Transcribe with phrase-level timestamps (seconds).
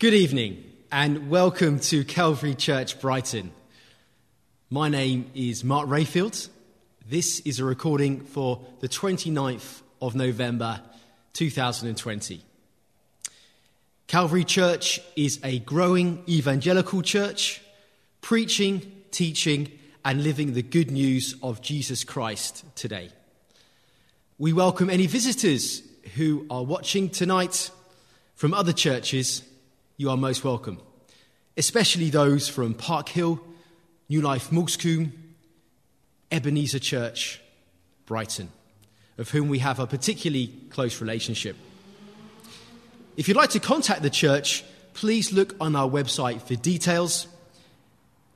[0.00, 3.52] Good evening and welcome to Calvary Church Brighton.
[4.70, 6.48] My name is Mark Rayfield.
[7.06, 10.80] This is a recording for the 29th of November
[11.34, 12.42] 2020.
[14.06, 17.60] Calvary Church is a growing evangelical church,
[18.22, 18.80] preaching,
[19.10, 19.70] teaching,
[20.02, 23.10] and living the good news of Jesus Christ today.
[24.38, 25.82] We welcome any visitors
[26.14, 27.70] who are watching tonight
[28.34, 29.42] from other churches
[30.00, 30.80] you are most welcome,
[31.58, 33.38] especially those from Park Hill,
[34.08, 35.12] New Life Moulsecoomb,
[36.32, 37.38] Ebenezer Church,
[38.06, 38.48] Brighton,
[39.18, 41.54] of whom we have a particularly close relationship.
[43.18, 47.26] If you'd like to contact the church, please look on our website for details.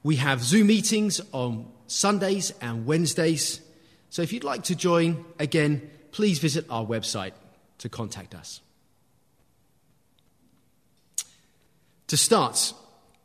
[0.02, 3.62] We have Zoom meetings on Sundays and Wednesdays.
[4.10, 7.32] So if you'd like to join, again, please visit our website
[7.78, 8.60] to contact us.
[12.08, 12.74] To start,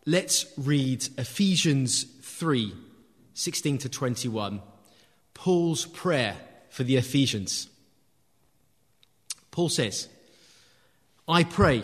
[0.06, 2.74] let's read Ephesians 3
[3.34, 4.62] 16 to 21,
[5.34, 6.36] Paul's prayer
[6.70, 7.70] for the Ephesians.
[9.52, 10.08] Paul says,
[11.28, 11.84] I pray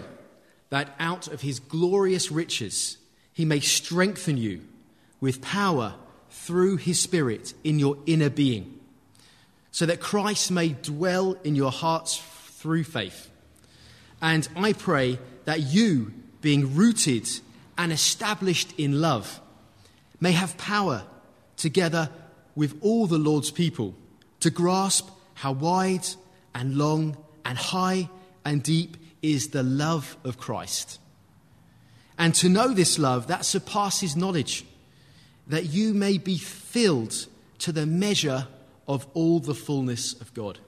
[0.69, 2.97] that out of his glorious riches
[3.33, 4.61] he may strengthen you
[5.19, 5.95] with power
[6.29, 8.79] through his Spirit in your inner being,
[9.71, 13.29] so that Christ may dwell in your hearts through faith.
[14.21, 16.13] And I pray that you
[16.45, 17.27] being rooted
[17.75, 19.41] and established in love,
[20.19, 21.01] may have power
[21.57, 22.07] together
[22.53, 23.95] with all the Lord's people
[24.41, 26.05] to grasp how wide
[26.53, 28.07] and long and high
[28.45, 30.99] and deep is the love of Christ.
[32.15, 34.65] And to know this love that surpasses knowledge,
[35.47, 37.25] that you may be filled
[37.57, 38.47] to the measure
[38.87, 40.59] of all the fullness of God.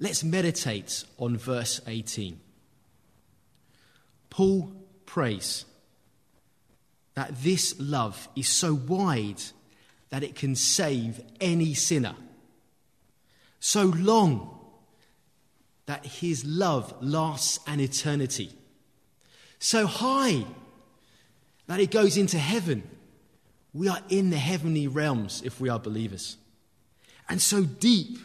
[0.00, 2.40] Let's meditate on verse 18.
[4.34, 4.72] Paul
[5.06, 5.64] prays
[7.14, 9.40] that this love is so wide
[10.10, 12.16] that it can save any sinner,
[13.60, 14.58] so long
[15.86, 18.50] that his love lasts an eternity,
[19.60, 20.44] so high
[21.68, 22.82] that it goes into heaven.
[23.72, 26.38] We are in the heavenly realms if we are believers,
[27.28, 28.18] and so deep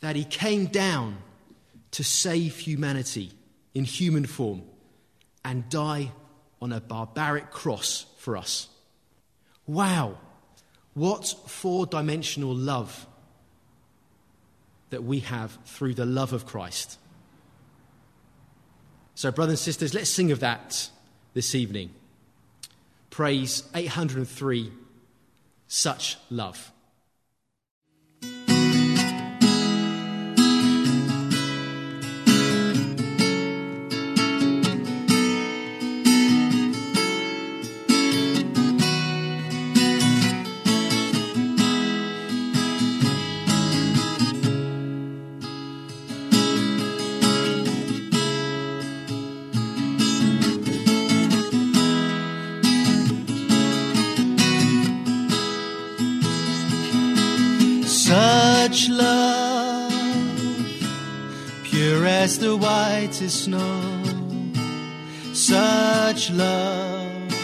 [0.00, 1.16] that he came down
[1.92, 3.32] to save humanity
[3.72, 4.64] in human form
[5.44, 6.12] and die
[6.60, 8.68] on a barbaric cross for us.
[9.66, 10.18] Wow,
[10.94, 13.06] what four dimensional love
[14.90, 16.98] that we have through the love of Christ.
[19.14, 20.90] So, brothers and sisters, let's sing of that
[21.34, 21.90] this evening.
[23.10, 24.72] Praise 803
[25.68, 26.72] Such Love.
[58.70, 59.92] Such love,
[61.64, 63.82] pure as the whitest snow.
[65.32, 67.34] Such love,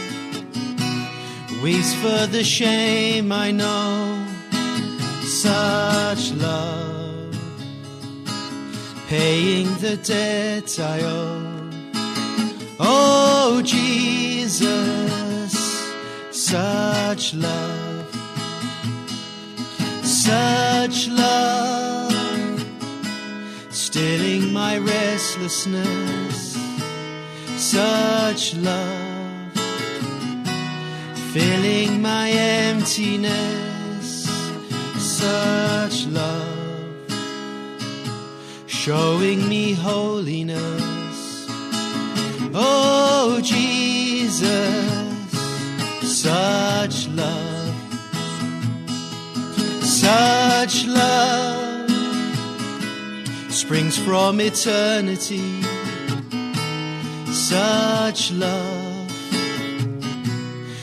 [1.65, 4.25] weeps for the shame I know.
[5.25, 7.35] Such love,
[9.09, 11.71] paying the debt I owe.
[12.79, 14.63] Oh, Jesus,
[16.31, 17.76] such love
[20.27, 22.13] such love,
[23.71, 26.59] stilling my restlessness,
[27.57, 29.53] such love,
[31.33, 33.29] filling my emptiness,
[34.99, 37.13] such love,
[38.67, 41.47] showing me holiness.
[42.53, 44.51] Oh, Jesus,
[46.03, 47.46] such love
[50.07, 51.91] such love
[53.51, 55.63] springs from eternity.
[57.33, 59.11] Such love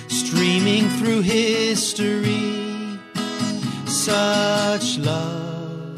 [0.10, 3.00] streaming through history.
[3.86, 5.98] Such love,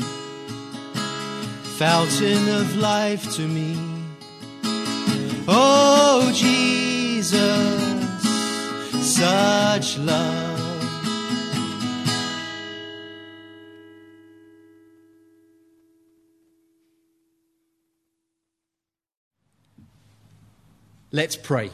[1.79, 3.75] fountain of life to me.
[5.47, 7.41] Oh, Jesus,
[9.17, 10.44] such love.
[21.15, 21.71] Let's pray.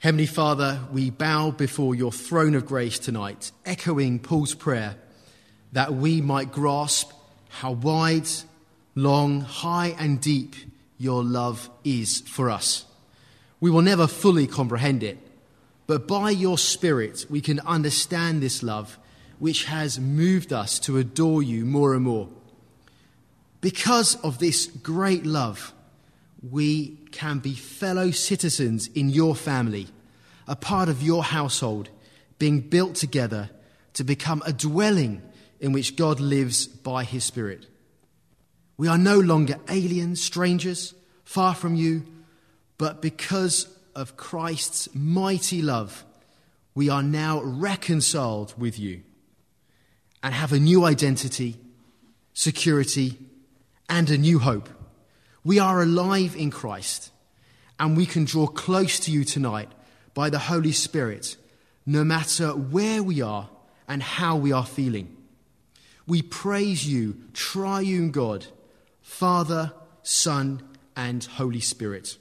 [0.00, 4.96] Heavenly Father, we bow before your throne of grace tonight, echoing Paul's prayer
[5.72, 7.10] that we might grasp
[7.48, 8.28] how wide,
[8.94, 10.54] long, high, and deep
[10.98, 12.84] your love is for us.
[13.58, 15.16] We will never fully comprehend it,
[15.86, 18.98] but by your Spirit we can understand this love,
[19.38, 22.28] which has moved us to adore you more and more.
[23.62, 25.72] Because of this great love,
[26.42, 29.88] we can be fellow citizens in your family,
[30.48, 31.88] a part of your household,
[32.38, 33.50] being built together
[33.94, 35.22] to become a dwelling
[35.60, 37.66] in which God lives by his Spirit.
[38.76, 40.94] We are no longer aliens, strangers,
[41.24, 42.02] far from you,
[42.78, 46.04] but because of Christ's mighty love,
[46.74, 49.02] we are now reconciled with you
[50.22, 51.56] and have a new identity,
[52.32, 53.18] security,
[53.88, 54.68] and a new hope.
[55.44, 57.10] We are alive in Christ,
[57.78, 59.68] and we can draw close to you tonight
[60.14, 61.36] by the Holy Spirit,
[61.84, 63.48] no matter where we are
[63.88, 65.16] and how we are feeling.
[66.06, 68.46] We praise you, triune God,
[69.00, 69.72] Father,
[70.04, 70.62] Son,
[70.96, 72.16] and Holy Spirit.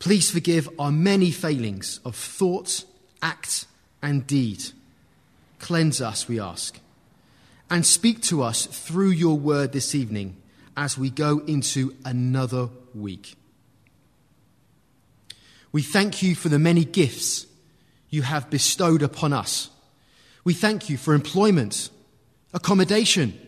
[0.00, 2.84] Please forgive our many failings of thought,
[3.22, 3.66] act,
[4.02, 4.64] and deed.
[5.60, 6.78] Cleanse us, we ask.
[7.70, 10.36] And speak to us through your word this evening
[10.76, 13.36] as we go into another week.
[15.72, 17.46] We thank you for the many gifts
[18.08, 19.70] you have bestowed upon us.
[20.44, 21.90] We thank you for employment,
[22.52, 23.38] accommodation,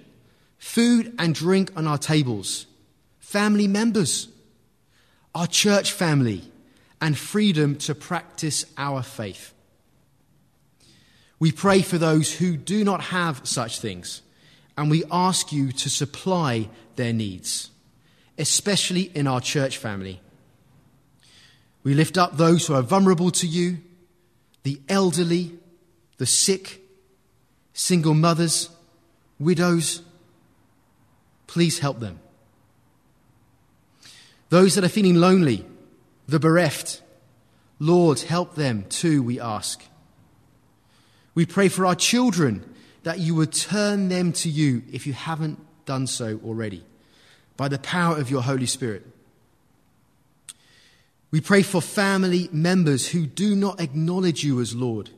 [0.58, 2.66] food and drink on our tables,
[3.20, 4.28] family members,
[5.34, 6.42] our church family,
[7.00, 9.52] and freedom to practice our faith.
[11.38, 14.22] We pray for those who do not have such things,
[14.76, 17.70] and we ask you to supply their needs,
[18.38, 20.20] especially in our church family.
[21.82, 23.78] We lift up those who are vulnerable to you,
[24.64, 25.52] the elderly,
[26.18, 26.80] the sick,
[27.72, 28.70] single mothers,
[29.38, 30.02] widows.
[31.46, 32.18] Please help them.
[34.48, 35.64] Those that are feeling lonely,
[36.26, 37.02] the bereft,
[37.78, 39.82] Lord, help them too, we ask.
[41.34, 42.64] We pray for our children
[43.06, 46.84] that you would turn them to you if you haven't done so already,
[47.56, 49.06] by the power of your Holy Spirit.
[51.30, 55.10] We pray for family members who do not acknowledge you as Lord.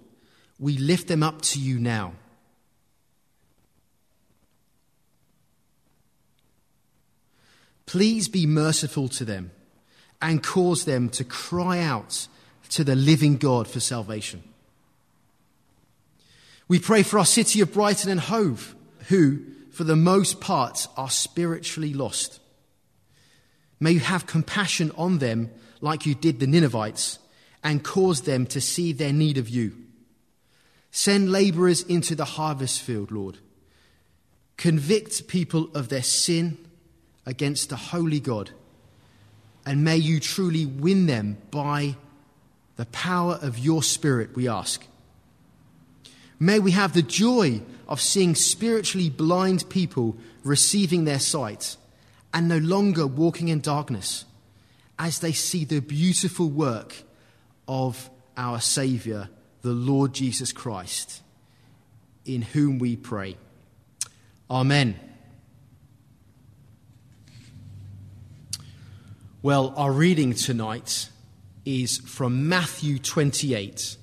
[0.59, 2.13] We lift them up to you now.
[7.87, 9.51] Please be merciful to them
[10.21, 12.29] and cause them to cry out
[12.69, 14.43] to the living God for salvation.
[16.69, 18.77] We pray for our city of Brighton and Hove,
[19.09, 19.41] who,
[19.73, 22.41] for the most part, are spiritually lost.
[23.81, 25.51] May you have compassion on them
[25.81, 27.19] like you did the Ninevites
[27.65, 29.77] and cause them to see their need of you.
[30.91, 33.39] Send laborers into the harvest field, Lord.
[34.57, 36.59] Convict people of their sin
[37.25, 38.51] against the holy God,
[39.65, 41.97] and may you truly win them by
[42.77, 44.85] the power of your Spirit, we ask.
[46.39, 51.77] May we have the joy of seeing spiritually blind people receiving their sight
[52.33, 54.25] and no longer walking in darkness
[54.99, 56.95] as they see the beautiful work
[57.67, 59.29] of our Saviour,
[59.63, 61.23] the Lord Jesus Christ,
[62.25, 63.37] in whom we pray.
[64.51, 64.99] Amen.
[69.43, 71.11] Well, our reading tonight
[71.65, 73.98] is from Matthew 28,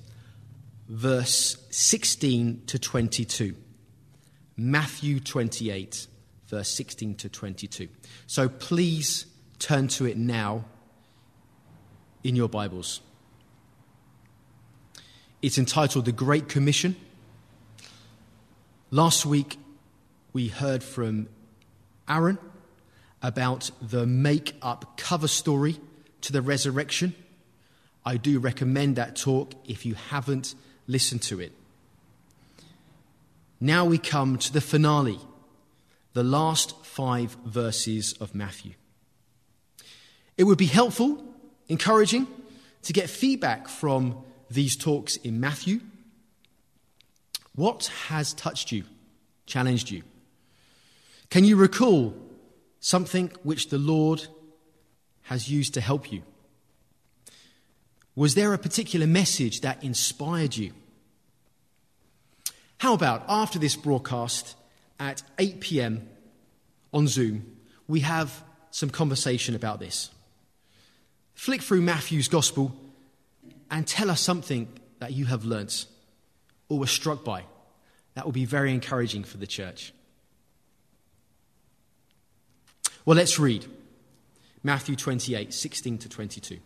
[0.88, 3.54] verse 16 to 22.
[4.56, 6.06] Matthew 28,
[6.46, 7.88] verse 16 to 22.
[8.26, 9.26] So please
[9.58, 10.64] turn to it now
[12.24, 13.00] in your Bibles.
[15.42, 16.96] It's entitled The Great Commission.
[18.90, 19.58] Last week,
[20.32, 21.28] we heard from
[22.08, 22.38] Aaron
[23.22, 25.78] about the make up cover story
[26.22, 27.14] to the resurrection.
[28.04, 30.54] I do recommend that talk if you haven't
[30.86, 31.52] listened to it.
[33.60, 35.18] Now we come to the finale,
[36.12, 38.72] the last five verses of Matthew.
[40.36, 41.24] It would be helpful,
[41.68, 42.26] encouraging,
[42.82, 45.80] to get feedback from these talks in Matthew.
[47.54, 48.84] What has touched you,
[49.46, 50.02] challenged you?
[51.30, 52.14] Can you recall
[52.80, 54.26] something which the Lord
[55.22, 56.22] has used to help you?
[58.16, 60.72] Was there a particular message that inspired you?
[62.78, 64.56] How about after this broadcast
[64.98, 66.08] at 8 pm
[66.92, 67.56] on Zoom,
[67.86, 70.10] we have some conversation about this.
[71.34, 72.74] Flick through Matthew's Gospel
[73.70, 74.68] and tell us something
[74.98, 75.86] that you have learnt
[76.68, 77.44] or were struck by.
[78.14, 79.92] That will be very encouraging for the church.
[83.04, 83.66] Well, let's read
[84.62, 86.58] Matthew 28 16 to 22.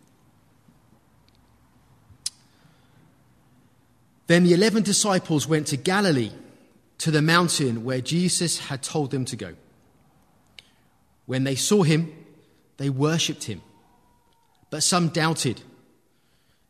[4.31, 6.31] Then the eleven disciples went to Galilee,
[6.99, 9.55] to the mountain where Jesus had told them to go.
[11.25, 12.13] When they saw him,
[12.77, 13.61] they worshipped him,
[14.69, 15.59] but some doubted.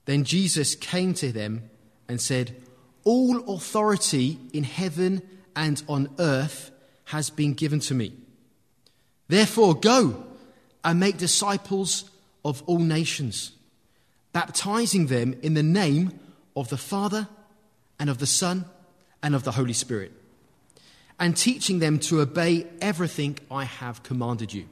[0.05, 1.69] Then Jesus came to them
[2.07, 2.55] and said,
[3.03, 5.21] All authority in heaven
[5.55, 6.71] and on earth
[7.05, 8.11] has been given to me.
[9.27, 10.25] Therefore, go
[10.83, 12.09] and make disciples
[12.43, 13.51] of all nations,
[14.33, 16.19] baptizing them in the name
[16.55, 17.27] of the Father
[18.01, 18.65] and of the Son
[19.21, 20.11] and of the Holy Spirit,
[21.19, 24.65] and teaching them to obey everything I have commanded you.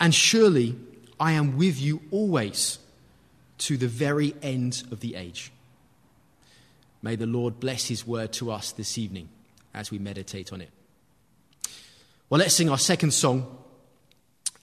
[0.00, 0.78] And surely
[1.20, 2.78] I am with you always
[3.58, 5.52] to the very end of the age.
[7.02, 9.28] May the Lord bless his word to us this evening
[9.74, 10.70] as we meditate on it.
[12.30, 13.58] Well, let's sing our second song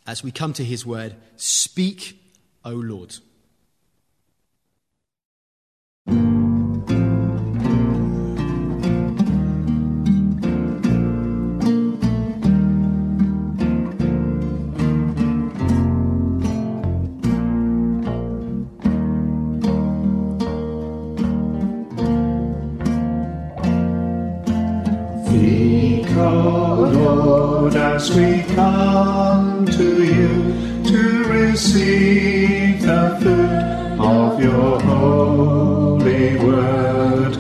[0.08, 2.20] as we come to his word Speak,
[2.66, 3.16] O Lord.
[31.78, 37.38] Receive the food of your holy word.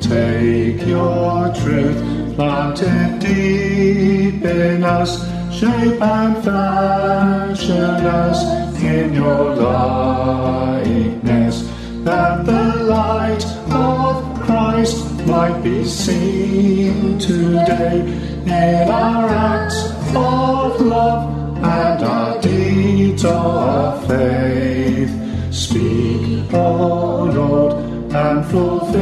[0.00, 5.22] Take your truth planted deep in us,
[5.54, 8.42] shape and fashion us
[8.82, 11.62] in your likeness,
[12.04, 18.00] that the light of Christ might be seen today
[18.46, 25.10] in our acts of love and our deeds of faith.
[25.52, 27.72] Speak, O Lord,
[28.14, 28.98] and fulfill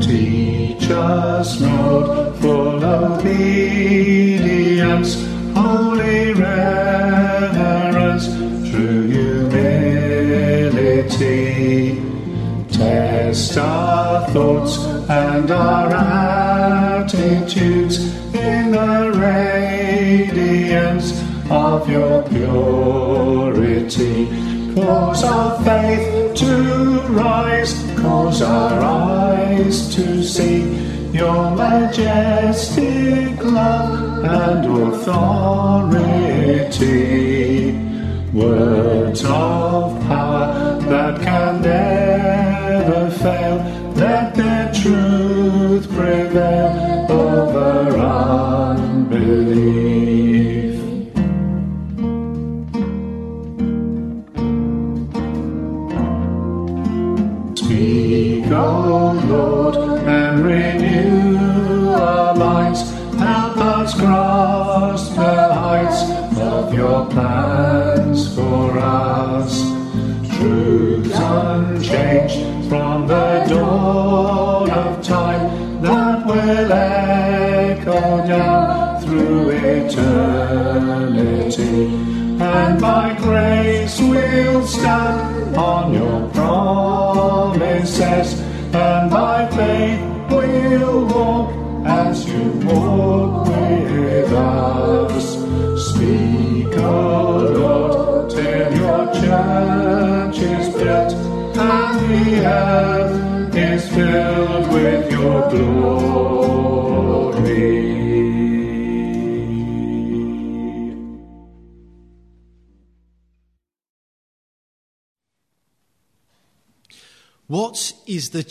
[0.00, 3.96] Teach us, Lord, full obedience,
[5.58, 8.26] holy reverence,
[8.70, 9.58] true humility.
[12.70, 15.92] Test our thoughts and our
[17.00, 17.98] attitudes
[18.34, 21.08] in the radiance
[21.50, 24.26] of your purity.
[24.74, 30.62] Cause our faith to rise, cause our eyes to see
[31.12, 36.08] your majestic love and authority.
[38.32, 41.97] Words of power that can never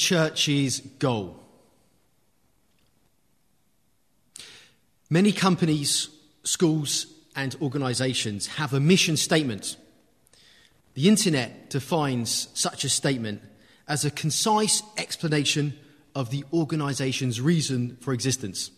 [0.08, 1.38] church's goal?
[5.10, 6.08] Many companies,
[6.44, 9.76] schools, and organizations have a mission statement.
[10.94, 13.42] The internet defines such a statement
[13.86, 15.78] as a concise explanation
[16.16, 18.72] of the organization's reason for existence.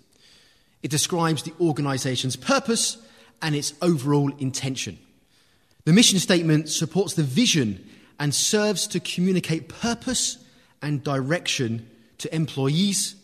[0.82, 2.98] It describes the organization's purpose
[3.40, 4.98] and its overall intention.
[5.86, 7.88] The mission statement supports the vision
[8.20, 10.40] and serves to communicate purpose
[10.82, 13.16] and direction to employees,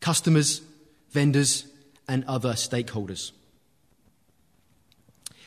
[0.00, 0.62] customers,
[1.10, 1.66] vendors,
[2.08, 3.32] and other stakeholders.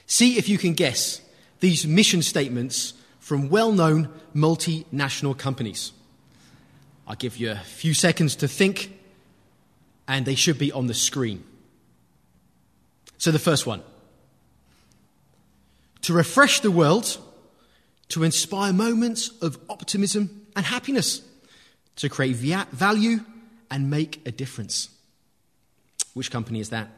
[0.05, 1.21] See if you can guess
[1.59, 5.93] these mission statements from well known multinational companies.
[7.07, 8.97] I'll give you a few seconds to think,
[10.07, 11.43] and they should be on the screen.
[13.17, 13.81] So, the first one
[16.01, 17.17] to refresh the world,
[18.09, 21.21] to inspire moments of optimism and happiness,
[21.95, 23.19] to create value
[23.69, 24.89] and make a difference.
[26.13, 26.89] Which company is that?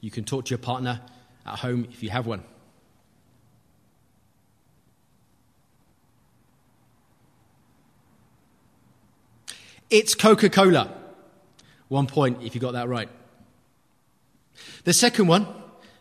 [0.00, 1.00] You can talk to your partner
[1.46, 2.42] at home if you have one.
[9.90, 10.90] It's Coca Cola.
[11.88, 13.10] One point if you got that right.
[14.84, 15.46] The second one,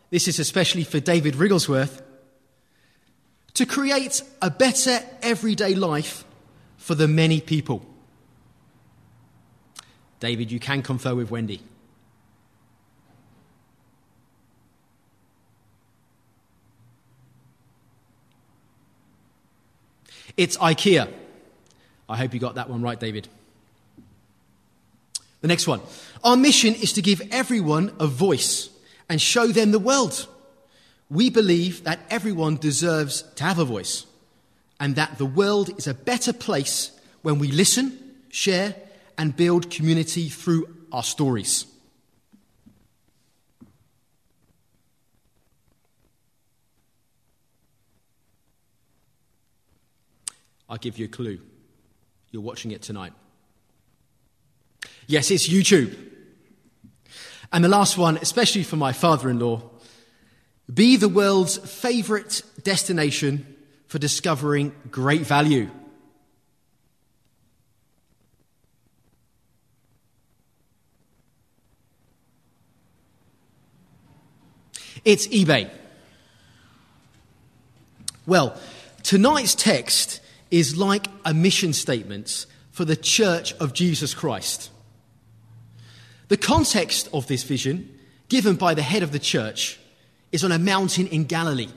[0.10, 2.02] this is especially for David Wrigglesworth,
[3.54, 6.24] to create a better everyday life
[6.78, 7.86] for the many people.
[10.20, 11.62] David, you can confer with Wendy.
[20.38, 21.12] It's IKEA.
[22.08, 23.28] I hope you got that one right, David.
[25.42, 25.82] The next one.
[26.24, 28.70] Our mission is to give everyone a voice
[29.10, 30.28] and show them the world.
[31.12, 34.06] We believe that everyone deserves to have a voice
[34.80, 38.00] and that the world is a better place when we listen,
[38.30, 38.74] share,
[39.18, 41.66] and build community through our stories.
[50.70, 51.42] I'll give you a clue.
[52.32, 53.12] You're watching it tonight.
[55.08, 55.94] Yes, it's YouTube.
[57.52, 59.71] And the last one, especially for my father in law,
[60.74, 63.56] be the world's favorite destination
[63.88, 65.70] for discovering great value.
[75.04, 75.70] It's eBay.
[78.28, 78.56] Well,
[79.02, 84.70] tonight's text is like a mission statement for the church of Jesus Christ.
[86.28, 89.80] The context of this vision, given by the head of the church,
[90.32, 91.70] is on a mountain in Galilee.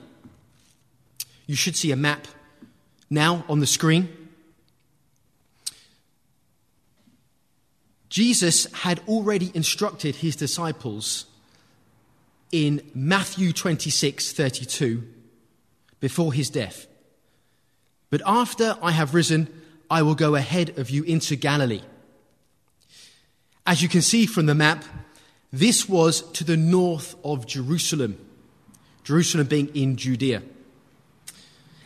[1.47, 2.27] You should see a map
[3.09, 4.09] now on the screen.
[8.09, 11.25] Jesus had already instructed his disciples
[12.51, 15.03] in Matthew 26 32
[15.99, 16.87] before his death.
[18.09, 19.49] But after I have risen,
[19.89, 21.81] I will go ahead of you into Galilee.
[23.65, 24.85] As you can see from the map,
[25.51, 28.17] this was to the north of Jerusalem,
[29.05, 30.41] Jerusalem being in Judea.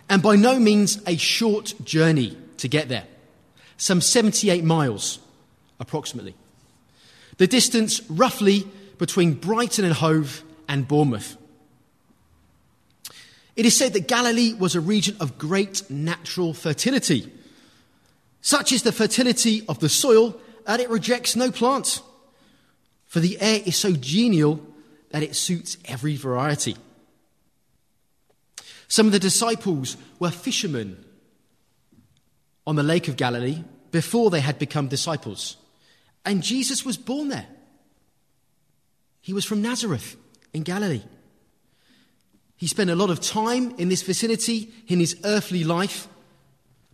[0.10, 3.04] And by no means a short journey to get there,
[3.78, 5.20] some 78 miles
[5.80, 6.34] approximately.
[7.38, 11.38] The distance roughly between Brighton and Hove and Bournemouth.
[13.56, 17.32] It is said that Galilee was a region of great natural fertility.
[18.42, 22.02] Such is the fertility of the soil that it rejects no plant.
[23.08, 24.66] For the air is so genial
[25.12, 26.78] that it suits every variety.
[28.90, 31.04] Some of the disciples were fishermen
[32.68, 35.56] on the Lake of Galilee before they had become disciples.
[36.26, 37.48] And Jesus was born there.
[39.22, 40.18] He was from Nazareth
[40.54, 41.04] in Galilee.
[42.58, 46.10] He spent a lot of time in this vicinity in his earthly life,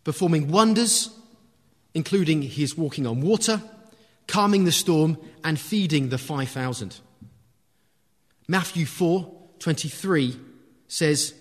[0.04, 1.10] performing wonders
[1.96, 3.60] including his walking on water,
[4.28, 7.00] calming the storm, and feeding the 5,000.
[8.48, 10.38] Matthew 4 23
[10.88, 11.34] says,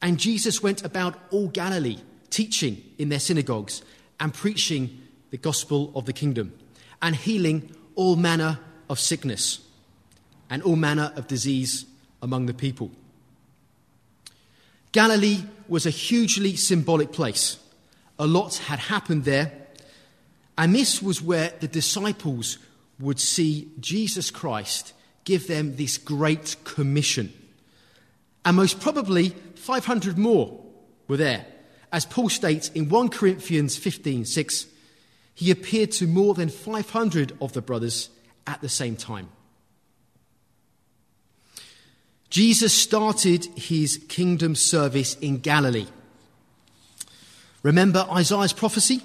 [0.00, 1.98] And Jesus went about all Galilee,
[2.30, 3.82] teaching in their synagogues
[4.20, 6.52] and preaching the gospel of the kingdom,
[7.02, 8.58] and healing all manner
[8.88, 9.60] of sickness
[10.50, 11.84] and all manner of disease
[12.22, 12.90] among the people.
[14.92, 17.58] Galilee was a hugely symbolic place.
[18.18, 19.52] A lot had happened there
[20.58, 22.58] and this was where the disciples
[22.98, 27.32] would see Jesus Christ give them this great commission.
[28.44, 30.64] And most probably 500 more
[31.06, 31.46] were there.
[31.92, 34.66] As Paul states in 1 Corinthians 15 6,
[35.34, 38.10] he appeared to more than 500 of the brothers
[38.46, 39.28] at the same time.
[42.30, 45.86] Jesus started his kingdom service in Galilee.
[47.62, 49.02] Remember Isaiah's prophecy?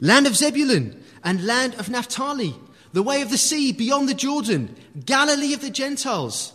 [0.00, 2.54] land of Zebulun and land of Naphtali,
[2.92, 6.52] the way of the sea beyond the Jordan, Galilee of the Gentiles.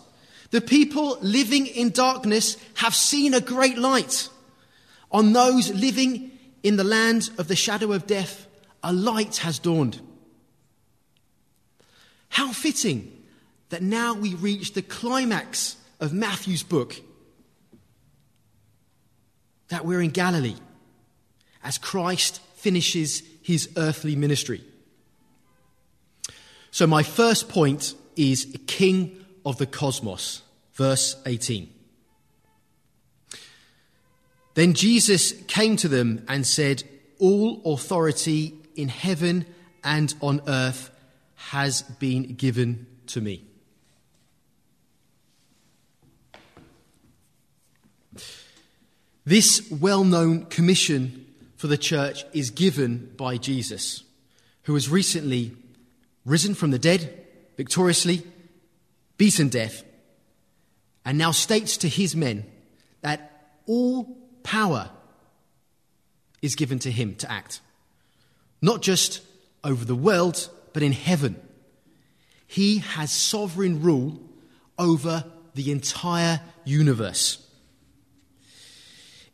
[0.53, 4.29] The people living in darkness have seen a great light.
[5.11, 6.29] On those living
[6.61, 8.45] in the land of the shadow of death,
[8.83, 9.99] a light has dawned.
[12.29, 13.23] How fitting
[13.69, 17.01] that now we reach the climax of Matthew's book.
[19.69, 20.57] That we're in Galilee
[21.63, 24.63] as Christ finishes his earthly ministry.
[26.69, 30.41] So, my first point is King of the cosmos,
[30.73, 31.69] verse 18.
[34.55, 36.83] Then Jesus came to them and said,
[37.19, 39.45] All authority in heaven
[39.83, 40.91] and on earth
[41.35, 43.43] has been given to me.
[49.25, 51.25] This well known commission
[51.55, 54.03] for the church is given by Jesus,
[54.63, 55.53] who has recently
[56.25, 57.25] risen from the dead
[57.55, 58.23] victoriously,
[59.17, 59.83] beaten death,
[61.05, 62.45] and now states to his men
[63.01, 64.89] that all power
[66.41, 67.61] is given to him to act,
[68.61, 69.21] not just
[69.63, 71.39] over the world, but in heaven.
[72.47, 74.19] He has sovereign rule
[74.77, 77.39] over the entire universe.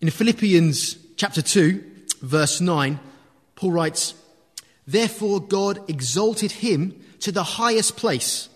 [0.02, 1.84] In Philippians chapter 2,
[2.22, 3.00] verse 9,
[3.56, 4.14] Paul writes,
[4.88, 8.50] Therefore God exalted him to the highest place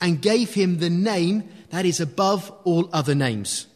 [0.00, 3.66] and gave him the name that is above all other names,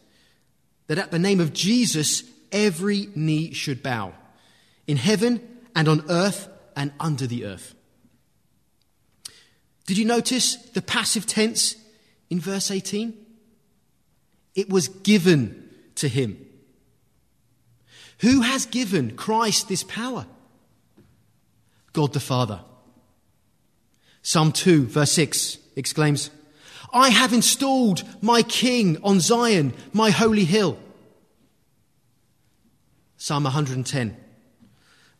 [0.86, 4.12] that at the name of Jesus every knee should bow,
[4.86, 5.40] in heaven
[5.74, 7.74] and on earth and under the earth.
[9.86, 11.76] Did you notice the passive tense
[12.30, 13.14] in verse 18?
[14.54, 16.38] It was given to him.
[18.20, 20.26] Who has given Christ this power?
[21.92, 22.60] God the Father.
[24.22, 26.30] Psalm 2, verse 6 exclaims,
[26.92, 30.78] I have installed my King on Zion, my holy hill.
[33.16, 34.16] Psalm 110.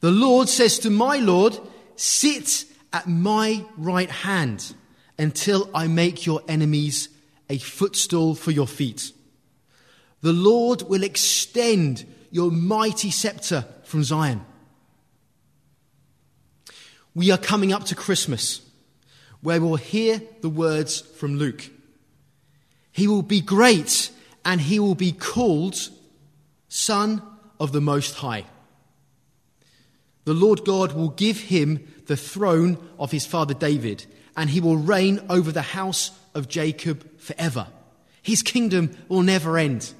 [0.01, 1.59] The Lord says to my Lord,
[1.97, 4.75] Sit at my right hand
[5.19, 7.09] until I make your enemies
[7.49, 9.13] a footstool for your feet.
[10.21, 14.45] The Lord will extend your mighty scepter from Zion.
[17.15, 18.61] We are coming up to Christmas,
[19.45, 21.69] where we'll hear the words from Luke.
[22.91, 24.11] He will be great,
[24.43, 25.77] and he will be called
[26.69, 27.21] Son
[27.61, 28.47] of the Most High.
[30.25, 34.79] The Lord God will give him the throne of his father David, and he will
[34.79, 37.67] reign over the house of Jacob forever.
[38.23, 39.93] His kingdom will never end.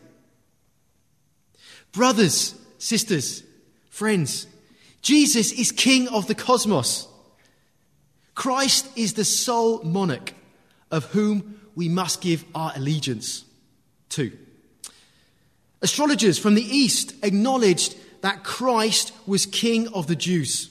[1.93, 3.43] Brothers, sisters,
[3.91, 4.47] friends,
[5.03, 7.09] Jesus is king of the cosmos.
[8.35, 10.35] Christ is the sole monarch
[10.91, 13.45] of whom we must give our allegiance
[14.11, 14.33] to.
[15.83, 20.71] Astrologers from the East acknowledged that Christ was king of the Jews.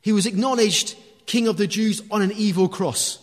[0.00, 3.18] He was acknowledged king of the Jews on an evil cross.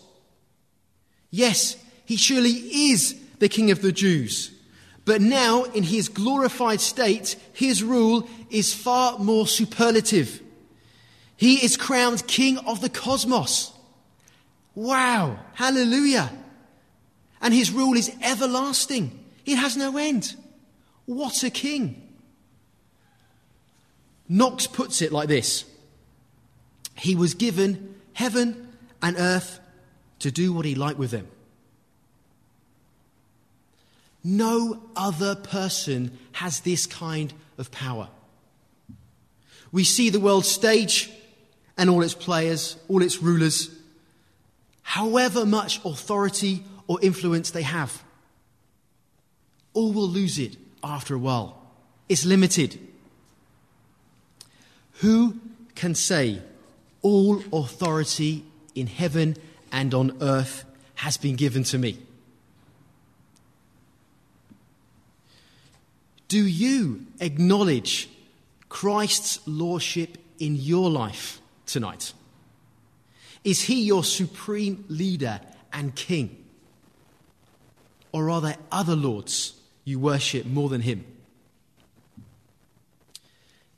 [1.32, 4.52] Yes, he surely is the king of the Jews.
[5.06, 10.42] But now, in his glorified state, his rule is far more superlative.
[11.42, 13.72] He is crowned king of the cosmos.
[14.76, 15.40] Wow!
[15.56, 16.32] Hallelujah!
[17.42, 20.36] And his rule is everlasting, it has no end.
[21.08, 22.00] What a king!
[24.30, 25.66] Knox puts it like this
[26.96, 29.60] He was given heaven and earth
[30.20, 31.28] to do what he liked with them.
[34.24, 38.10] No other person has this kind of power.
[39.72, 41.10] We see the world stage
[41.78, 43.70] and all its players, all its rulers,
[44.84, 48.04] however much authority or influence they have.
[49.74, 51.62] All will lose it after a while.
[52.10, 52.80] It's limited.
[54.96, 55.40] Who
[55.76, 56.42] can say,
[57.02, 59.38] All authority in heaven
[59.72, 61.98] and on earth has been given to me?
[66.28, 68.10] Do you acknowledge
[68.70, 71.41] Christ's lordship in your life
[71.72, 72.14] tonight?
[73.44, 75.40] Is he your supreme leader
[75.74, 76.44] and king?
[78.12, 79.54] Or are there other lords
[79.84, 81.06] you worship more than him?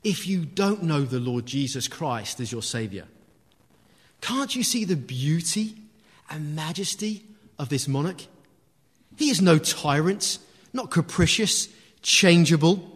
[0.02, 3.06] If you don't know the Lord Jesus Christ as your Savior,
[4.20, 5.76] can't you see the beauty
[6.28, 7.24] and majesty
[7.58, 8.22] of this monarch?
[9.16, 10.38] He is no tyrant,
[10.72, 11.68] not capricious,
[12.02, 12.90] changeable.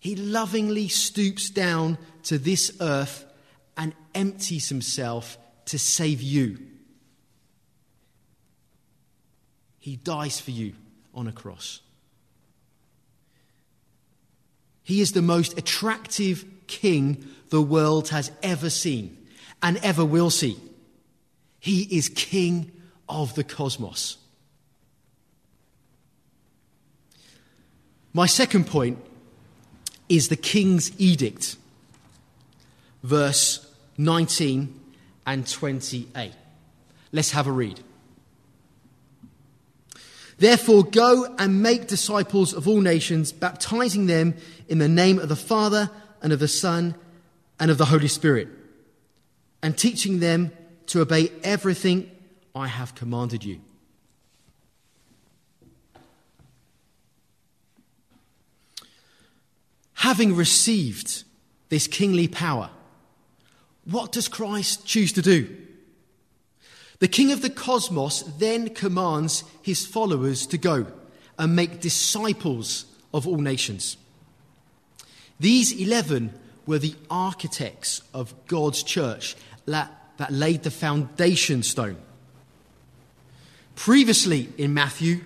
[0.00, 3.24] He lovingly stoops down to this earth
[3.76, 6.58] and empties himself to save you.
[9.78, 10.74] He dies for you
[11.14, 11.80] on a cross.
[14.82, 19.16] He is the most attractive king the world has ever seen
[19.62, 20.56] and ever will see.
[21.58, 22.72] He is king
[23.08, 24.16] of the cosmos.
[28.12, 28.98] My second point
[30.08, 31.56] is the king's edict,
[33.02, 33.66] verse
[33.98, 34.80] 19
[35.26, 36.32] and 28.
[37.12, 37.80] Let's have a read.
[40.38, 44.34] Therefore, go and make disciples of all nations, baptizing them
[44.68, 45.90] in the name of the Father
[46.22, 46.94] and of the Son
[47.58, 48.48] and of the Holy Spirit,
[49.62, 50.50] and teaching them
[50.86, 52.10] to obey everything
[52.54, 53.60] I have commanded you.
[59.92, 61.24] Having received
[61.68, 62.70] this kingly power,
[63.90, 65.56] what does Christ choose to do?
[67.00, 70.86] The king of the cosmos then commands his followers to go
[71.38, 73.96] and make disciples of all nations.
[75.40, 76.32] These 11
[76.66, 81.96] were the architects of God's church that, that laid the foundation stone.
[83.74, 85.22] Previously in Matthew,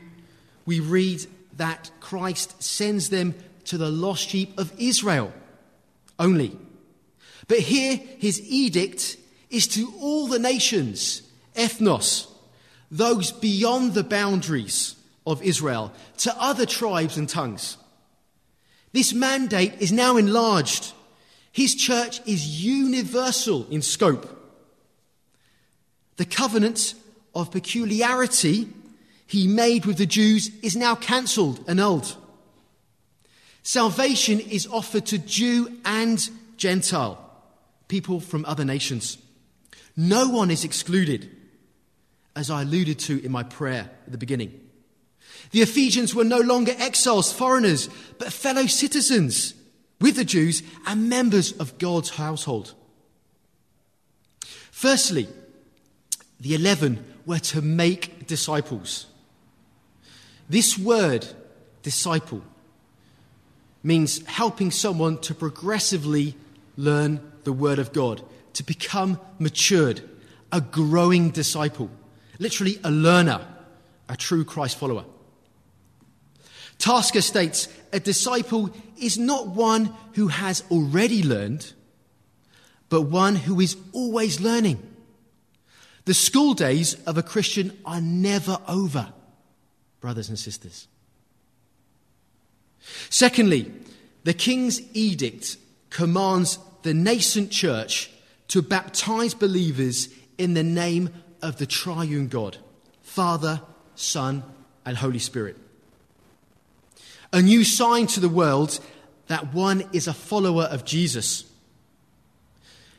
[0.65, 5.33] we read that Christ sends them to the lost sheep of Israel
[6.19, 6.57] only.
[7.49, 9.17] But here, his edict
[9.51, 11.23] is to all the nations
[11.55, 12.27] ethnos,
[12.91, 17.77] those beyond the boundaries of Israel, to other tribes and tongues.
[18.93, 20.93] This mandate is now enlarged.
[21.53, 24.31] His church is universal in scope.
[26.17, 26.95] The covenant
[27.35, 28.69] of peculiarity
[29.27, 32.17] he made with the Jews is now cancelled, annulled.
[33.63, 37.19] Salvation is offered to Jew and Gentile,
[37.89, 39.19] people from other nations.
[39.97, 41.31] No one is excluded
[42.37, 44.61] as I alluded to in my prayer at the beginning.
[45.53, 49.55] The Ephesians were no longer exiles, foreigners, but fellow citizens
[50.01, 52.75] with the Jews and members of God's household.
[54.71, 55.29] Firstly,
[56.41, 59.07] the eleven were to make disciples.
[60.49, 61.27] This word,
[61.83, 62.43] disciple,
[63.83, 66.35] means helping someone to progressively
[66.77, 68.23] learn the Word of God,
[68.55, 70.03] to become matured,
[70.53, 71.91] a growing disciple
[72.39, 73.47] literally a learner,
[74.09, 75.05] a true Christ follower.
[76.79, 81.73] Tasker states a disciple is not one who has already learned,
[82.89, 84.83] but one who is always learning.
[86.05, 89.13] The school days of a Christian are never over,
[90.01, 90.87] brothers and sisters.
[93.09, 93.73] Secondly,
[94.25, 95.57] the king's edict
[95.89, 98.11] commands the nascent church
[98.47, 101.09] to baptize believers in the name
[101.43, 102.59] of the triune God
[103.03, 103.61] Father,
[103.95, 104.43] Son,
[104.85, 105.57] and Holy Spirit.
[107.33, 108.81] A new sign to the world
[109.29, 111.45] that one is a follower of Jesus.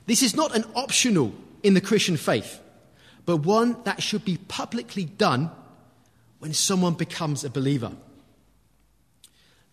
[0.08, 2.60] This is not an optional in the Christian faith,
[3.26, 5.52] but one that should be publicly done
[6.39, 7.91] when someone becomes a believer.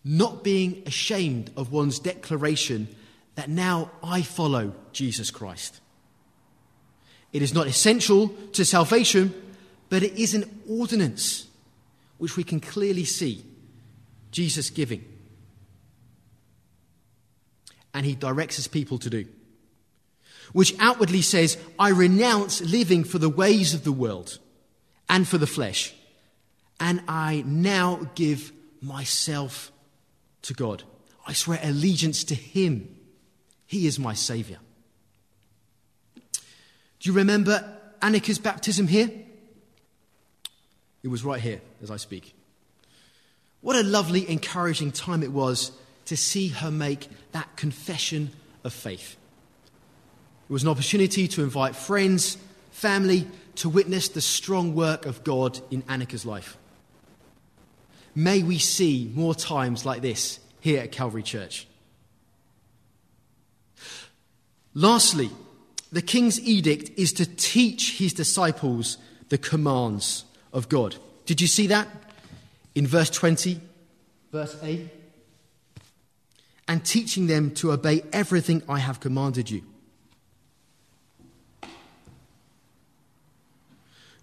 [0.05, 2.89] Not being ashamed of one's declaration
[3.35, 5.81] that now I follow Jesus Christ.
[7.33, 9.35] It is not essential to salvation,
[9.89, 11.47] but it is an ordinance
[12.19, 13.45] which we can clearly see
[14.31, 15.05] Jesus giving.
[17.95, 19.27] And he directs his people to do.
[20.53, 24.39] Which outwardly says, I renounce living for the ways of the world
[25.09, 25.95] and for the flesh,
[26.81, 29.71] and I now give myself
[30.43, 30.83] to God.
[31.27, 32.92] I swear allegiance to him.
[33.73, 34.59] He is my Savior.
[36.15, 36.21] Do
[37.01, 37.65] you remember
[38.03, 39.11] Annika's baptism here?
[41.03, 42.35] It was right here as I speak.
[43.63, 45.73] What a lovely, encouraging time it was
[46.05, 48.33] to see her make that confession
[48.63, 49.17] of faith.
[50.51, 52.37] It was an opportunity to invite friends,
[52.73, 56.59] family, to witness the strong work of God in Annika's life.
[58.15, 61.67] May we see more times like this here at Calvary Church.
[64.75, 65.31] Lastly,
[65.91, 68.97] the king's edict is to teach his disciples
[69.29, 70.97] the commands of God.
[71.27, 71.89] Did you see that?
[72.75, 73.61] In verse 20,
[74.31, 74.89] verse 8.
[76.69, 79.63] And teaching them to obey everything I have commanded you.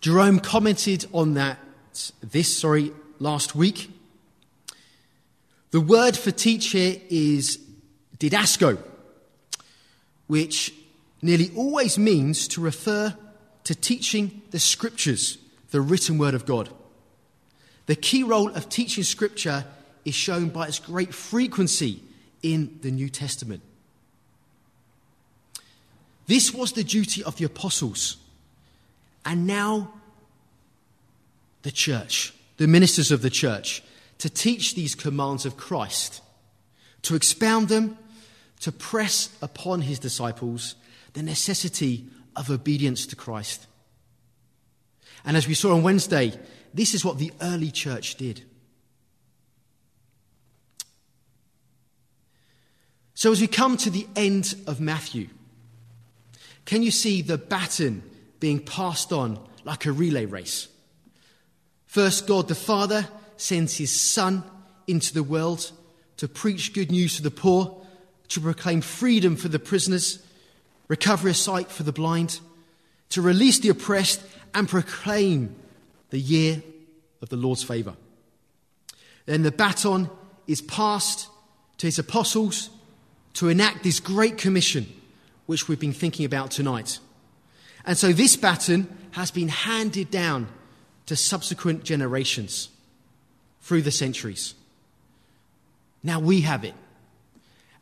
[0.01, 1.59] Jerome commented on that
[2.21, 3.91] this, sorry, last week.
[5.71, 7.59] The word for teach here is
[8.17, 8.81] didasko,
[10.29, 10.71] which
[11.23, 13.15] nearly always means to refer
[13.63, 15.39] to teaching the scriptures,
[15.71, 16.69] the written word of God.
[17.87, 19.65] The key role of teaching scripture
[20.05, 22.03] is shown by its great frequency
[22.43, 23.63] in the New Testament.
[26.27, 28.17] This was the duty of the apostles.
[29.25, 29.95] And now,
[31.63, 33.81] the church, the ministers of the church,
[34.19, 36.21] to teach these commands of Christ,
[37.01, 37.97] to expound them,
[38.59, 40.75] to press upon his disciples
[41.13, 43.67] the necessity of obedience to Christ.
[45.25, 46.33] And as we saw on Wednesday,
[46.73, 48.43] this is what the early church did.
[53.13, 55.27] So, as we come to the end of Matthew,
[56.65, 58.01] can you see the baton
[58.39, 60.69] being passed on like a relay race?
[61.85, 64.43] First, God the Father sends his Son
[64.87, 65.71] into the world
[66.17, 67.85] to preach good news to the poor,
[68.29, 70.19] to proclaim freedom for the prisoners,
[70.87, 72.39] recovery of sight for the blind,
[73.09, 74.21] to release the oppressed,
[74.53, 75.55] and proclaim
[76.09, 76.61] the year
[77.21, 77.95] of the Lord's favour.
[79.25, 80.09] Then the baton
[80.47, 81.27] is passed
[81.77, 82.69] to his apostles
[83.33, 84.87] to enact this great commission,
[85.45, 86.99] which we've been thinking about tonight.
[87.85, 90.47] And so this baton has been handed down
[91.05, 92.69] to subsequent generations
[93.61, 94.53] through the centuries.
[96.03, 96.73] Now we have it,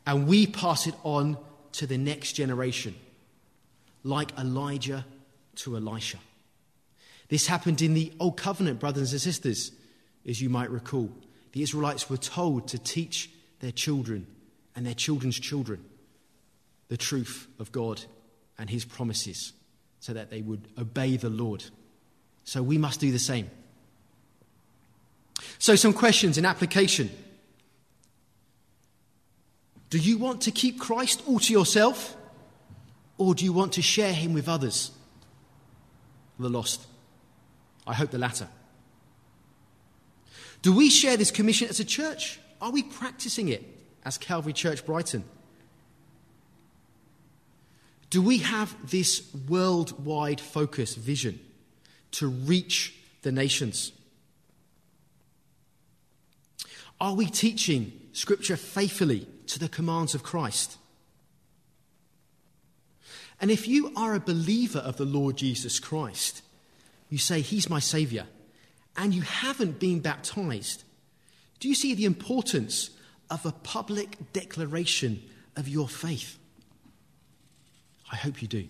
[0.08, 1.36] and we pass it on
[1.72, 2.94] to the next generation,
[4.02, 5.04] like Elijah
[5.56, 6.16] to Elisha.
[7.28, 9.70] This happened in the Old Covenant, brothers and sisters,
[10.26, 11.10] as you might recall.
[11.52, 14.26] The Israelites were told to teach their children
[14.74, 15.84] and their children's children
[16.88, 18.02] the truth of God
[18.56, 19.52] and His promises
[20.00, 21.64] so that they would obey the Lord.
[22.44, 23.50] So we must do the same.
[25.58, 27.10] So, some questions in application.
[29.90, 32.16] Do you want to keep Christ all to yourself?
[33.16, 34.90] Or do you want to share him with others?
[36.38, 36.86] The lost.
[37.86, 38.48] I hope the latter.
[40.62, 42.38] Do we share this commission as a church?
[42.60, 43.64] Are we practicing it
[44.04, 45.24] as Calvary Church Brighton?
[48.10, 51.40] Do we have this worldwide focus vision
[52.12, 53.92] to reach the nations?
[57.00, 60.78] Are we teaching Scripture faithfully to the commands of Christ?
[63.40, 66.42] And if you are a believer of the Lord Jesus Christ,
[67.08, 68.24] you say, He's my Saviour,
[68.96, 70.82] and you haven't been baptized,
[71.60, 72.90] do you see the importance
[73.30, 75.22] of a public declaration
[75.56, 76.38] of your faith?
[78.10, 78.68] I hope you do.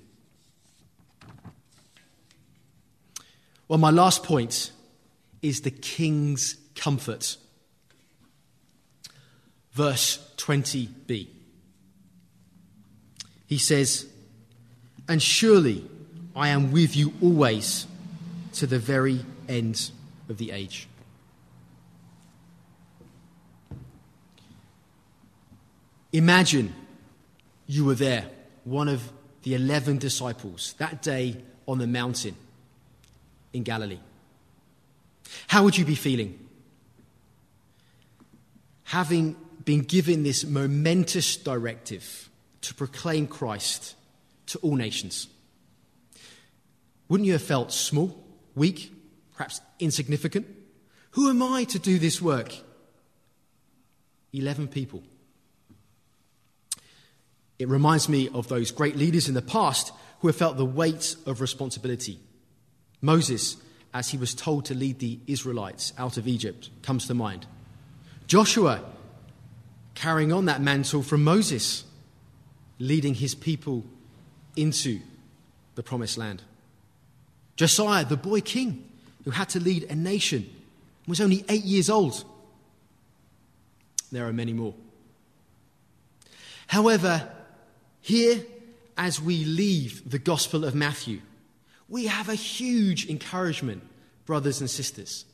[3.69, 4.73] Well, my last point
[5.43, 7.37] is the king's comfort.
[9.79, 11.29] Verse 20b.
[13.47, 14.09] He says,
[15.07, 15.89] And surely
[16.35, 17.87] I am with you always
[18.55, 19.93] to the very end
[20.29, 20.89] of the age.
[26.13, 26.75] Imagine
[27.69, 28.25] you were there,
[28.65, 29.13] one of
[29.45, 31.37] the 11 disciples, that day
[31.69, 32.35] on the mountain
[33.53, 34.01] in Galilee.
[35.47, 36.37] How would you be feeling?
[38.83, 39.37] Having
[39.69, 42.31] been given this momentous directive
[42.63, 43.97] to proclaim Christ
[44.47, 45.29] to all nations.
[47.11, 48.25] Wouldn't you have felt small?
[48.55, 48.91] weak,
[49.37, 50.47] perhaps insignificant.
[51.11, 52.55] Who am I to do this work?
[54.33, 55.03] 11 people.
[57.59, 61.15] It reminds me of those great leaders in the past who have felt the weight
[61.27, 62.19] of responsibility.
[63.03, 63.59] Moses,
[63.93, 67.47] as he was told to lead the Israelites out of Egypt, comes to mind.
[68.27, 68.83] Joshua,
[69.99, 71.83] carrying on that mantle from Moses,
[72.79, 73.85] leading his people
[74.55, 75.01] into
[75.75, 76.41] the promised land.
[77.57, 78.89] Josiah, the boy king,
[79.25, 80.49] who had to lead a nation,
[81.09, 82.25] was only eight years old.
[84.13, 84.75] There are many more.
[86.69, 87.29] However,
[88.01, 88.45] here,
[88.97, 91.23] as we leave the Gospel of Matthew,
[91.89, 93.83] we have a huge encouragement,
[94.27, 95.25] brothers and sisters,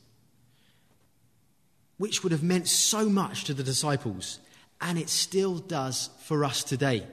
[1.97, 4.39] which would have meant so much to the disciples,
[4.85, 7.03] and it still does for us today.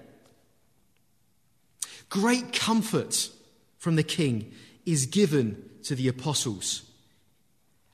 [2.11, 3.31] Great comfort
[3.79, 4.53] from the King
[4.85, 6.83] is given to the apostles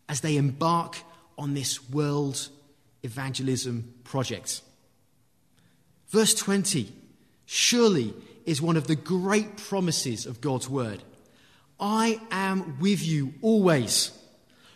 [0.08, 0.96] as they embark
[1.38, 2.48] on this world
[3.04, 4.62] evangelism project.
[6.08, 6.92] Verse 20
[7.46, 8.12] surely
[8.46, 11.04] is one of the great promises of God's word.
[11.78, 14.10] I am with you always.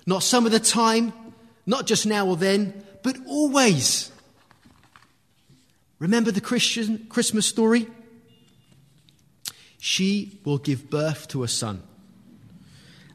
[0.07, 1.13] Not some of the time,
[1.67, 4.12] not just now or then, but always.
[6.03, 7.87] Remember the Christian Christmas story?
[9.79, 11.81] She will give birth to a son,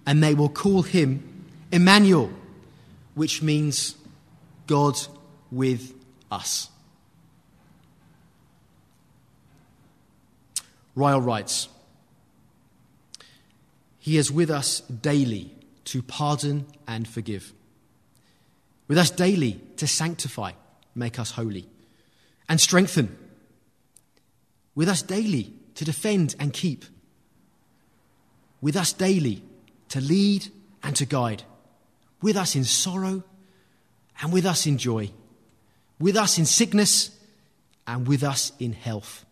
[0.06, 2.32] and they will call him Emmanuel,
[3.14, 3.96] which means
[4.68, 4.98] God
[5.52, 5.94] with
[6.32, 6.70] us.
[10.96, 11.68] Ryle writes
[14.00, 15.52] He is with us daily
[15.84, 17.52] to pardon and forgive,
[18.88, 20.54] with us daily to sanctify,
[20.96, 21.68] make us holy,
[22.50, 23.18] and strengthen,
[24.76, 26.86] with us daily to defend and keep,
[28.62, 29.44] with us daily
[29.90, 30.48] to lead
[30.84, 31.44] and to guide,
[32.22, 33.24] with us in sorrow
[34.22, 35.12] and with us in joy,
[36.00, 37.12] with us in sickness
[37.86, 39.26] and with us in health,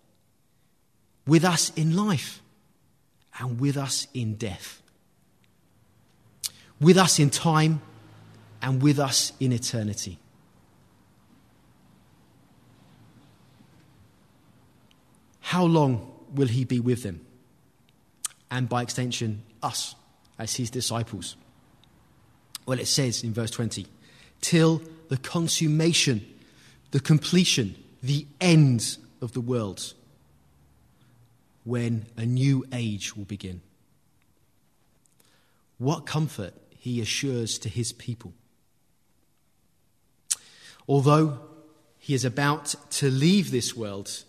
[1.25, 2.41] with us in life
[3.39, 4.81] and with us in death,
[6.79, 7.81] with us in time
[8.61, 10.19] and with us in eternity.
[15.45, 17.23] How long will he be with them?
[18.49, 19.93] And by extension, us
[20.39, 21.35] as his disciples.
[22.65, 23.85] Well, it says in verse 20,
[24.41, 26.25] till the consummation,
[26.89, 29.93] the completion, the end of the world,
[31.63, 33.61] when a new age will begin.
[35.77, 38.33] What comfort he assures to his people.
[40.87, 41.39] Although
[41.99, 44.24] he is about to leave this world,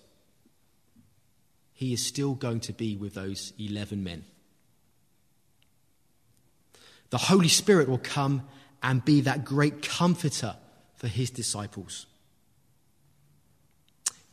[1.77, 4.25] he is still going to be with those 11 men.
[7.11, 8.49] The Holy Spirit will come
[8.83, 10.57] and be that great comforter
[10.95, 12.07] for his disciples.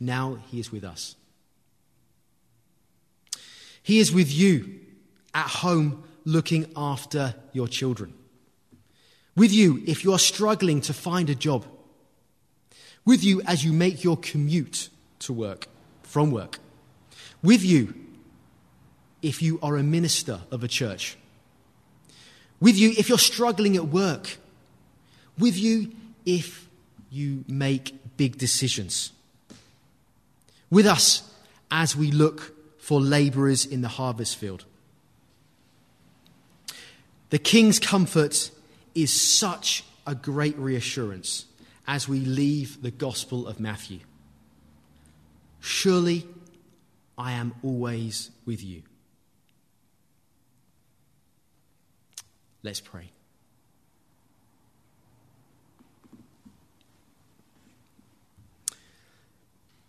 [0.00, 1.16] Now he is with us.
[3.82, 4.80] He is with you
[5.34, 8.14] at home looking after your children.
[9.36, 11.66] With you if you are struggling to find a job.
[13.04, 14.88] With you as you make your commute
[15.18, 15.68] to work,
[16.02, 16.58] from work
[17.44, 17.94] with you
[19.20, 21.16] if you are a minister of a church,
[22.58, 24.38] with you if you're struggling at work,
[25.38, 25.92] with you
[26.24, 26.66] if
[27.10, 29.12] you make big decisions,
[30.70, 31.30] with us
[31.70, 34.64] as we look for labourers in the harvest field.
[37.28, 38.50] The King's comfort
[38.94, 41.44] is such a great reassurance
[41.86, 44.00] as we leave the Gospel of Matthew.
[45.60, 46.26] Surely
[47.16, 48.82] I am always with you.
[52.62, 53.10] Let's pray.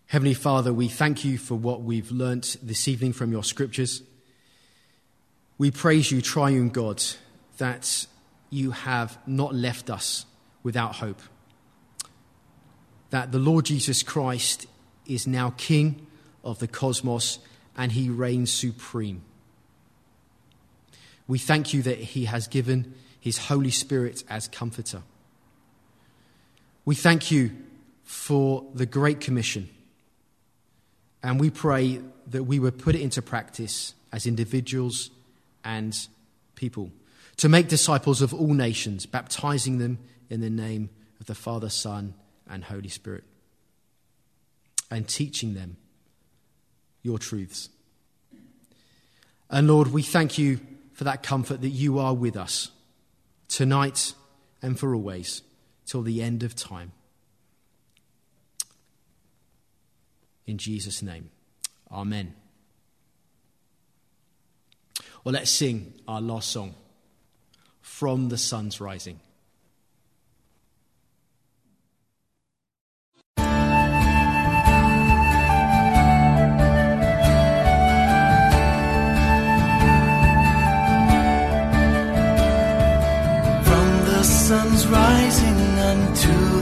[0.07, 4.03] Heavenly Father, we thank you for what we've learnt this evening from your scriptures.
[5.57, 7.03] We praise you, triune God,
[7.57, 8.05] that
[8.49, 10.26] you have not left us
[10.63, 11.21] without hope.
[13.09, 14.67] That the Lord Jesus Christ
[15.05, 16.05] is now King
[16.45, 17.39] of the cosmos
[17.75, 19.21] and he reigns supreme.
[21.27, 25.01] We thank you that he has given his Holy Spirit as comforter.
[26.85, 27.51] We thank you
[28.03, 29.69] for the Great Commission.
[31.23, 35.09] And we pray that we would put it into practice as individuals
[35.63, 35.97] and
[36.53, 36.91] people
[37.37, 39.97] to make disciples of all nations, baptizing them
[40.29, 40.89] in the name
[41.19, 42.13] of the Father, Son,
[42.47, 43.23] and Holy Spirit,
[44.91, 45.77] and teaching them
[47.06, 47.70] your truths.
[49.49, 50.60] And Lord, we thank you
[50.93, 52.72] for that comfort that you are with us
[53.47, 54.14] tonight
[54.62, 55.43] and for always
[55.86, 56.91] till the end of time.
[60.47, 61.30] In Jesus' name,
[61.91, 62.34] Amen.
[65.24, 66.76] Well, let's sing our last song,
[67.82, 69.20] From the Sun's Rising.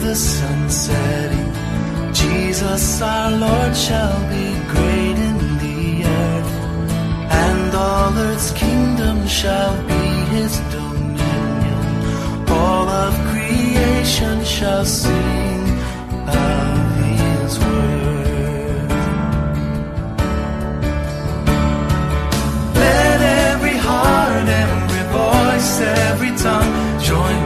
[0.03, 1.49] The sun setting.
[2.13, 6.53] Jesus our Lord shall be great in the earth,
[7.45, 11.85] and all earth's kingdom shall be his dominion.
[12.49, 15.63] All of creation shall sing
[16.27, 18.89] of his word.
[22.75, 25.71] Let every heart, every voice,
[26.09, 27.42] every tongue join